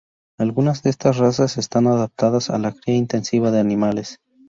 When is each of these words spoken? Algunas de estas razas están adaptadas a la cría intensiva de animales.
Algunas 0.39 0.81
de 0.81 0.89
estas 0.89 1.19
razas 1.19 1.59
están 1.59 1.85
adaptadas 1.85 2.49
a 2.49 2.57
la 2.57 2.71
cría 2.71 2.95
intensiva 2.95 3.51
de 3.51 3.59
animales. 3.59 4.19